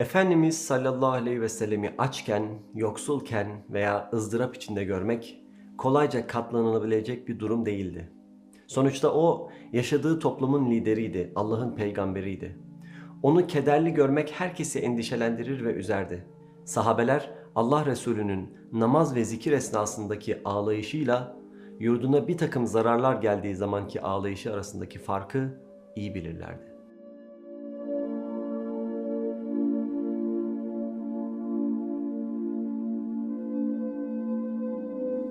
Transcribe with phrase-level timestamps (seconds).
[0.00, 2.42] Efendimiz sallallahu aleyhi ve sellemi açken,
[2.74, 5.40] yoksulken veya ızdırap içinde görmek
[5.78, 8.12] kolayca katlanılabilecek bir durum değildi.
[8.66, 12.58] Sonuçta o yaşadığı toplumun lideriydi, Allah'ın peygamberiydi.
[13.22, 16.26] Onu kederli görmek herkesi endişelendirir ve üzerdi.
[16.64, 21.36] Sahabeler Allah Resulü'nün namaz ve zikir esnasındaki ağlayışıyla
[21.78, 25.60] yurduna bir takım zararlar geldiği zamanki ağlayışı arasındaki farkı
[25.96, 26.67] iyi bilirlerdi.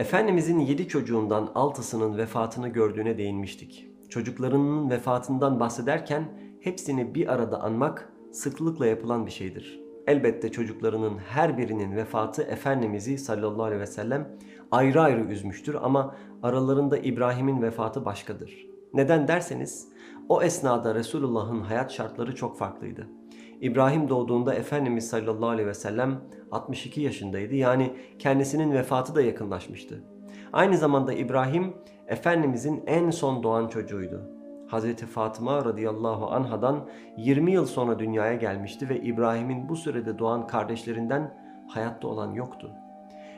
[0.00, 3.88] Efendimizin yedi çocuğundan altısının vefatını gördüğüne değinmiştik.
[4.08, 6.24] Çocuklarının vefatından bahsederken
[6.60, 9.80] hepsini bir arada anmak sıklıkla yapılan bir şeydir.
[10.06, 14.38] Elbette çocuklarının her birinin vefatı Efendimiz'i sallallahu aleyhi ve sellem
[14.70, 18.66] ayrı ayrı üzmüştür ama aralarında İbrahim'in vefatı başkadır.
[18.94, 19.88] Neden derseniz
[20.28, 23.19] o esnada Resulullah'ın hayat şartları çok farklıydı.
[23.60, 26.20] İbrahim doğduğunda Efendimiz sallallahu aleyhi ve sellem
[26.52, 27.54] 62 yaşındaydı.
[27.54, 30.04] Yani kendisinin vefatı da yakınlaşmıştı.
[30.52, 31.74] Aynı zamanda İbrahim
[32.08, 34.30] Efendimizin en son doğan çocuğuydu.
[34.66, 41.34] Hazreti Fatıma radıyallahu anhadan 20 yıl sonra dünyaya gelmişti ve İbrahim'in bu sürede doğan kardeşlerinden
[41.68, 42.70] hayatta olan yoktu.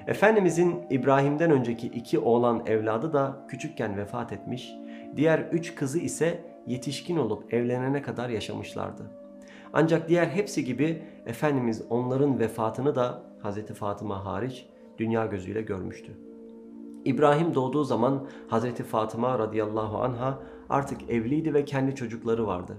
[0.07, 4.75] Efendimizin İbrahim'den önceki iki oğlan evladı da küçükken vefat etmiş,
[5.17, 9.22] diğer üç kızı ise yetişkin olup evlenene kadar yaşamışlardı.
[9.73, 14.67] Ancak diğer hepsi gibi Efendimiz onların vefatını da Hazreti Fatıma hariç
[14.99, 16.13] dünya gözüyle görmüştü.
[17.05, 20.39] İbrahim doğduğu zaman Hazreti Fatıma radıyallahu anha
[20.71, 22.77] artık evliydi ve kendi çocukları vardı.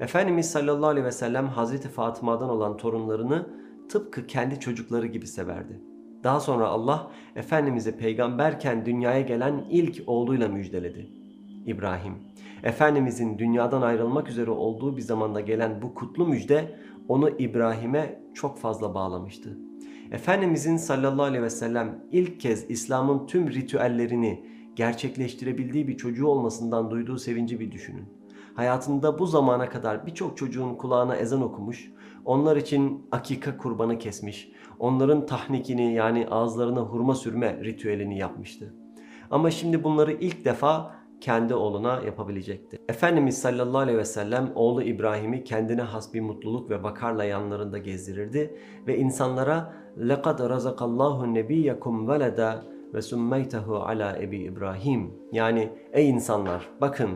[0.00, 3.46] Efendimiz sallallahu aleyhi ve sellem Hazreti Fatıma'dan olan torunlarını
[3.88, 5.80] tıpkı kendi çocukları gibi severdi.
[6.24, 11.23] Daha sonra Allah Efendimiz'e peygamberken dünyaya gelen ilk oğluyla müjdeledi.
[11.66, 12.14] İbrahim.
[12.62, 18.94] Efendimizin dünyadan ayrılmak üzere olduğu bir zamanda gelen bu kutlu müjde onu İbrahim'e çok fazla
[18.94, 19.58] bağlamıştı.
[20.10, 27.18] Efendimizin sallallahu aleyhi ve sellem ilk kez İslam'ın tüm ritüellerini gerçekleştirebildiği bir çocuğu olmasından duyduğu
[27.18, 28.04] sevinci bir düşünün.
[28.54, 31.92] Hayatında bu zamana kadar birçok çocuğun kulağına ezan okumuş,
[32.24, 38.74] onlar için akika kurbanı kesmiş, onların tahnikini yani ağızlarına hurma sürme ritüelini yapmıştı.
[39.30, 42.79] Ama şimdi bunları ilk defa kendi oğluna yapabilecekti.
[42.89, 48.55] Efendimiz sallallahu aleyhi ve sellem oğlu İbrahim'i kendine has bir mutluluk ve vakarla yanlarında gezdirirdi
[48.87, 52.59] ve insanlara لَقَدْ رَزَقَ اللّٰهُ نَبِيَّكُمْ وَلَدًا
[52.93, 55.13] ve summeytehu ala ebi İbrahim.
[55.31, 57.09] Yani ey insanlar bakın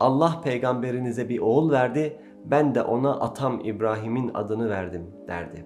[0.00, 5.64] Allah peygamberinize bir oğul verdi ben de ona atam İbrahim'in adını verdim derdi.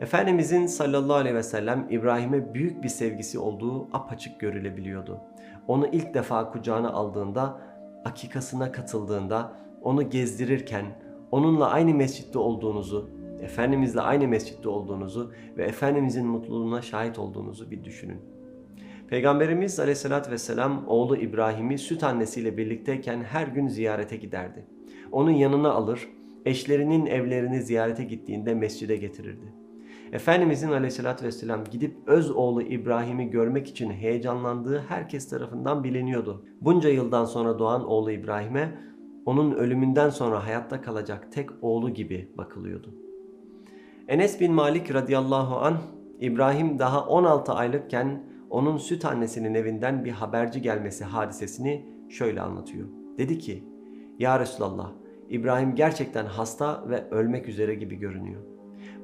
[0.00, 5.20] Efendimizin sallallahu aleyhi ve sellem İbrahim'e büyük bir sevgisi olduğu apaçık görülebiliyordu.
[5.67, 7.61] Onu ilk defa kucağına aldığında,
[8.05, 10.85] akikasına katıldığında, onu gezdirirken,
[11.31, 13.09] onunla aynı mescitte olduğunuzu,
[13.41, 18.21] Efendimizle aynı mescitte olduğunuzu ve Efendimizin mutluluğuna şahit olduğunuzu bir düşünün.
[19.07, 24.65] Peygamberimiz aleyhissalatü vesselam oğlu İbrahim'i süt annesiyle birlikteyken her gün ziyarete giderdi.
[25.11, 26.09] Onun yanına alır,
[26.45, 29.64] eşlerinin evlerini ziyarete gittiğinde mescide getirirdi.
[30.15, 36.45] Efendimizin aleyhissalatü vesselam gidip öz oğlu İbrahim'i görmek için heyecanlandığı herkes tarafından biliniyordu.
[36.61, 38.79] Bunca yıldan sonra doğan oğlu İbrahim'e
[39.25, 42.95] onun ölümünden sonra hayatta kalacak tek oğlu gibi bakılıyordu.
[44.07, 45.77] Enes bin Malik radıyallahu an
[46.19, 52.87] İbrahim daha 16 aylıkken onun süt annesinin evinden bir haberci gelmesi hadisesini şöyle anlatıyor.
[53.17, 53.63] Dedi ki,
[54.19, 54.91] Ya Resulallah,
[55.29, 58.54] İbrahim gerçekten hasta ve ölmek üzere gibi görünüyor.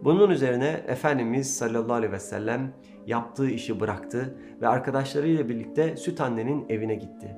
[0.04, 2.74] Bunun üzerine Efendimiz sallallahu aleyhi ve sellem
[3.08, 7.36] yaptığı işi bıraktı ve arkadaşlarıyla birlikte süt annenin evine gitti.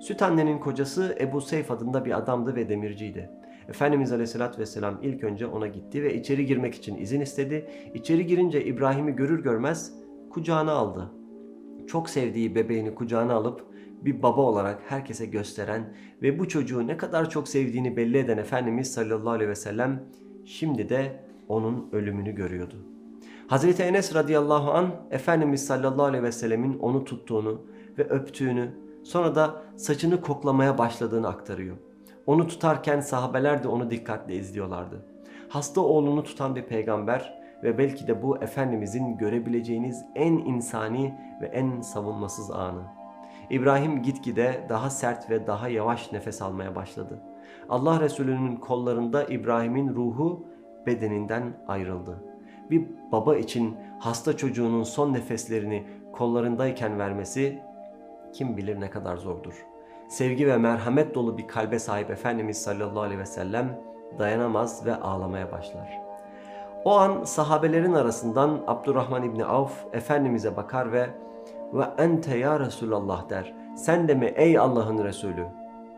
[0.00, 3.30] Süt annenin kocası Ebu Seyf adında bir adamdı ve demirciydi.
[3.68, 7.70] Efendimiz Aleyhisselatü Vesselam ilk önce ona gitti ve içeri girmek için izin istedi.
[7.94, 9.92] İçeri girince İbrahim'i görür görmez
[10.30, 11.10] kucağına aldı.
[11.86, 13.66] Çok sevdiği bebeğini kucağına alıp
[14.02, 18.92] bir baba olarak herkese gösteren ve bu çocuğu ne kadar çok sevdiğini belli eden Efendimiz
[18.92, 20.02] sallallahu aleyhi ve sellem
[20.44, 22.74] şimdi de onun ölümünü görüyordu.
[23.46, 27.60] Hazreti Enes radıyallahu an Efendimiz sallallahu aleyhi ve sellemin onu tuttuğunu
[27.98, 28.70] ve öptüğünü
[29.04, 31.76] sonra da saçını koklamaya başladığını aktarıyor.
[32.26, 35.04] Onu tutarken sahabeler de onu dikkatle izliyorlardı.
[35.48, 41.80] Hasta oğlunu tutan bir peygamber ve belki de bu Efendimizin görebileceğiniz en insani ve en
[41.80, 42.82] savunmasız anı.
[43.50, 47.22] İbrahim gitgide daha sert ve daha yavaş nefes almaya başladı.
[47.68, 50.46] Allah Resulü'nün kollarında İbrahim'in ruhu
[50.88, 52.24] bedeninden ayrıldı.
[52.70, 57.62] Bir baba için hasta çocuğunun son nefeslerini kollarındayken vermesi
[58.32, 59.66] kim bilir ne kadar zordur.
[60.08, 63.80] Sevgi ve merhamet dolu bir kalbe sahip Efendimiz sallallahu aleyhi ve sellem
[64.18, 66.00] dayanamaz ve ağlamaya başlar.
[66.84, 71.08] O an sahabelerin arasından Abdurrahman İbni Avf Efendimiz'e bakar ve
[71.72, 73.54] ve ente ya Resulallah der.
[73.76, 75.46] Sen de mi ey Allah'ın Resulü?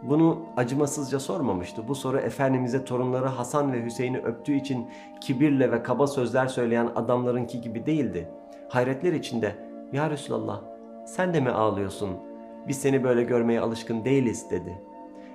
[0.02, 1.88] Bunu acımasızca sormamıştı.
[1.88, 7.60] Bu soru Efendimiz'e torunları Hasan ve Hüseyin'i öptüğü için kibirle ve kaba sözler söyleyen adamlarınki
[7.60, 8.28] gibi değildi.
[8.68, 9.54] Hayretler içinde
[9.92, 10.60] ya Resulallah
[11.06, 12.10] sen de mi ağlıyorsun?
[12.68, 14.82] Biz seni böyle görmeye alışkın değiliz dedi.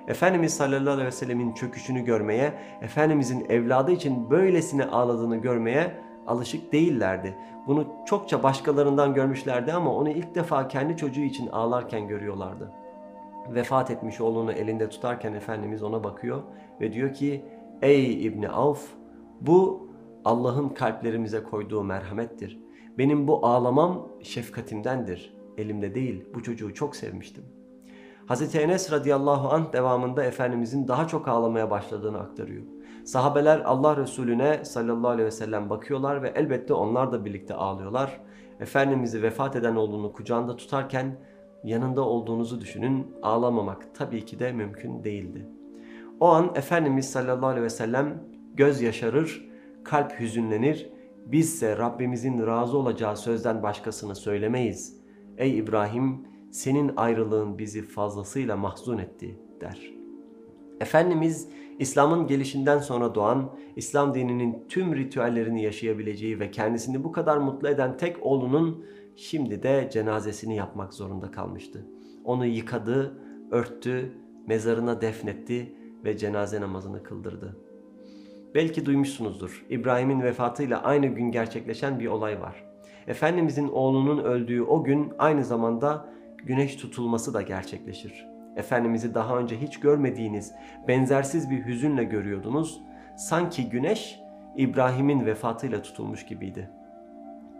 [0.08, 2.52] Efendimiz sallallahu aleyhi ve sellemin çöküşünü görmeye,
[2.82, 5.94] Efendimizin evladı için böylesine ağladığını görmeye
[6.26, 7.34] alışık değillerdi.
[7.66, 12.72] Bunu çokça başkalarından görmüşlerdi ama onu ilk defa kendi çocuğu için ağlarken görüyorlardı.
[13.50, 16.42] Vefat etmiş oğlunu elinde tutarken Efendimiz ona bakıyor
[16.80, 17.44] ve diyor ki
[17.82, 18.88] Ey İbni Avf
[19.40, 19.88] bu
[20.24, 22.60] Allah'ın kalplerimize koyduğu merhamettir.
[22.98, 25.36] Benim bu ağlamam şefkatimdendir.
[25.58, 26.24] Elimde değil.
[26.34, 27.44] Bu çocuğu çok sevmiştim.
[28.26, 32.62] Hazreti Enes radıyallahu anh devamında Efendimizin daha çok ağlamaya başladığını aktarıyor.
[33.04, 38.20] Sahabeler Allah Resulüne sallallahu aleyhi ve sellem bakıyorlar ve elbette onlar da birlikte ağlıyorlar.
[38.60, 41.18] Efendimiz'i vefat eden oğlunu kucağında tutarken
[41.64, 43.06] yanında olduğunuzu düşünün.
[43.22, 45.46] Ağlamamak tabii ki de mümkün değildi.
[46.20, 48.22] O an Efendimiz sallallahu aleyhi ve sellem
[48.54, 49.48] göz yaşarır,
[49.84, 50.90] kalp hüzünlenir.
[51.26, 55.00] Bizse Rabbimizin razı olacağı sözden başkasını söylemeyiz.
[55.38, 59.92] Ey İbrahim senin ayrılığın bizi fazlasıyla mahzun etti der.
[60.80, 61.48] Efendimiz
[61.78, 67.96] İslam'ın gelişinden sonra doğan, İslam dininin tüm ritüellerini yaşayabileceği ve kendisini bu kadar mutlu eden
[67.96, 68.84] tek oğlunun
[69.16, 71.86] şimdi de cenazesini yapmak zorunda kalmıştı.
[72.24, 73.18] Onu yıkadı,
[73.50, 74.12] örttü,
[74.46, 77.56] mezarına defnetti ve cenaze namazını kıldırdı.
[78.54, 79.66] Belki duymuşsunuzdur.
[79.70, 82.64] İbrahim'in vefatıyla aynı gün gerçekleşen bir olay var.
[83.06, 86.08] Efendimizin oğlunun öldüğü o gün aynı zamanda
[86.44, 88.26] güneş tutulması da gerçekleşir.
[88.56, 90.52] Efendimiz'i daha önce hiç görmediğiniz
[90.88, 92.82] benzersiz bir hüzünle görüyordunuz.
[93.16, 94.20] Sanki güneş
[94.56, 96.70] İbrahim'in vefatıyla tutulmuş gibiydi.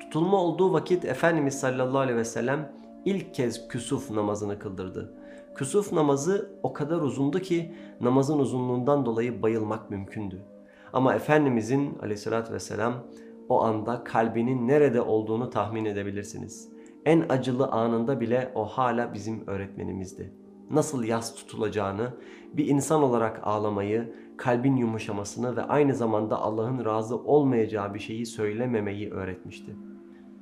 [0.06, 2.72] Tutulma olduğu vakit Efendimiz sallallahu aleyhi ve sellem
[3.04, 5.14] ilk kez küsuf namazını kıldırdı.
[5.54, 10.42] Küsuf namazı o kadar uzundu ki namazın uzunluğundan dolayı bayılmak mümkündü.
[10.92, 12.94] Ama Efendimizin aleyhissalatü vesselam
[13.48, 16.72] o anda kalbinin nerede olduğunu tahmin edebilirsiniz.
[17.04, 20.32] En acılı anında bile o hala bizim öğretmenimizdi.
[20.70, 22.14] Nasıl yas tutulacağını,
[22.52, 29.10] bir insan olarak ağlamayı, kalbin yumuşamasını ve aynı zamanda Allah'ın razı olmayacağı bir şeyi söylememeyi
[29.10, 29.76] öğretmişti.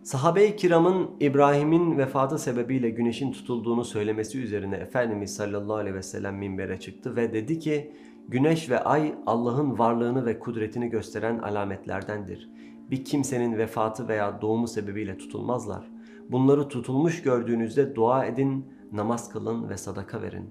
[0.04, 6.80] Sahabe-i kiramın İbrahim'in vefatı sebebiyle güneşin tutulduğunu söylemesi üzerine Efendimiz sallallahu aleyhi ve sellem minbere
[6.80, 7.92] çıktı ve dedi ki
[8.28, 12.50] Güneş ve ay Allah'ın varlığını ve kudretini gösteren alametlerdendir.
[12.90, 15.90] Bir kimsenin vefatı veya doğumu sebebiyle tutulmazlar.
[16.28, 20.50] Bunları tutulmuş gördüğünüzde dua edin, namaz kılın ve sadaka verin.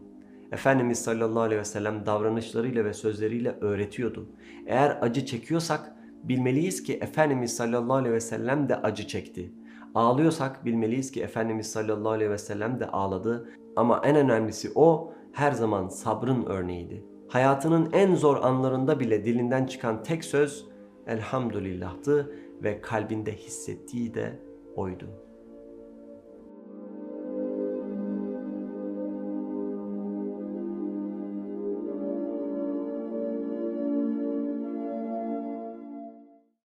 [0.51, 4.29] Efendimiz sallallahu aleyhi ve sellem davranışlarıyla ve sözleriyle öğretiyordu.
[4.67, 9.53] Eğer acı çekiyorsak bilmeliyiz ki Efendimiz sallallahu aleyhi ve sellem de acı çekti.
[9.95, 13.49] Ağlıyorsak bilmeliyiz ki Efendimiz sallallahu aleyhi ve sellem de ağladı.
[13.75, 17.05] Ama en önemlisi o her zaman sabrın örneğiydi.
[17.27, 20.65] Hayatının en zor anlarında bile dilinden çıkan tek söz
[21.07, 24.39] elhamdülillah'tı ve kalbinde hissettiği de
[24.75, 25.05] oydu.